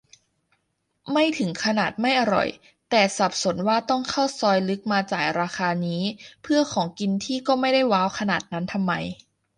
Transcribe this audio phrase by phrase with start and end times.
[1.11, 2.47] ไม่ถึงขนาดไม่อร่อย
[2.89, 6.01] แต่สับสนว่า ต้องเข้าซอยลึกมาจ่ายราคานี้
[6.43, 6.87] เพื่อกินของ
[7.25, 8.93] ที่ก็ไม่ได้ว้าวขนาดนั้นทำไม